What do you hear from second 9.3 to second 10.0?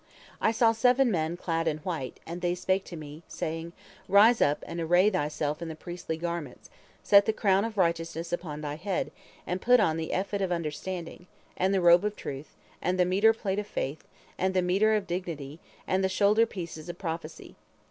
and put on